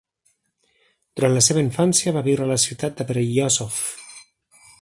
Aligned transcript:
Durant 1.19 1.35
la 1.35 1.43
seva 1.49 1.63
infància 1.65 2.15
va 2.17 2.25
viure 2.31 2.47
a 2.47 2.51
la 2.55 2.59
ciutat 2.67 2.99
de 3.03 3.11
Beryozov. 3.13 3.81